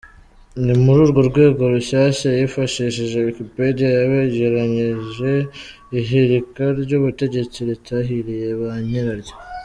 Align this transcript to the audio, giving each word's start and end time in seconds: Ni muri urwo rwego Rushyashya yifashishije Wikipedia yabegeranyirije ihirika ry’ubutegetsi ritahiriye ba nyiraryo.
Ni 0.63 0.73
muri 0.83 0.99
urwo 1.05 1.21
rwego 1.29 1.61
Rushyashya 1.73 2.29
yifashishije 2.39 3.17
Wikipedia 3.27 3.87
yabegeranyirije 3.97 5.31
ihirika 5.99 6.63
ry’ubutegetsi 6.81 7.57
ritahiriye 7.69 8.49
ba 8.61 8.71
nyiraryo. 8.87 9.33